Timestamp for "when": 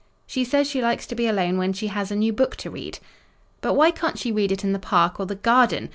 1.59-1.73